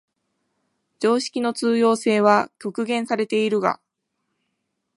[0.99, 3.79] 常識の通用性は局限されているが、